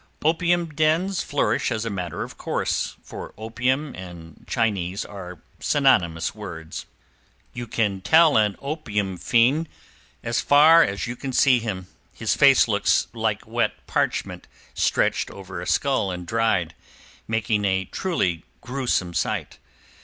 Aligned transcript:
Opium 0.25 0.73
dens 0.73 1.21
flourish 1.21 1.71
as 1.71 1.85
a 1.85 1.91
matter 1.91 2.23
of 2.23 2.35
course, 2.35 2.95
for 3.03 3.35
opium 3.37 3.93
and 3.93 4.47
Chinese 4.47 5.05
are 5.05 5.43
synonymous 5.59 6.33
words. 6.33 6.87
You 7.53 7.67
can 7.67 8.01
tell 8.01 8.35
an 8.35 8.55
opium 8.63 9.17
fiend 9.17 9.69
as 10.23 10.41
far 10.41 10.81
as 10.83 11.05
you 11.05 11.15
can 11.15 11.33
see 11.33 11.59
him; 11.59 11.85
his 12.11 12.35
face 12.35 12.67
looks 12.67 13.09
like 13.13 13.45
wet 13.45 13.73
parchment 13.85 14.47
stretched 14.73 15.29
over 15.29 15.61
a 15.61 15.67
skull 15.67 16.09
and 16.09 16.25
dried, 16.25 16.73
making 17.27 17.63
a 17.63 17.85
truly 17.85 18.41
gruesome 18.59 19.13
sight. 19.13 19.59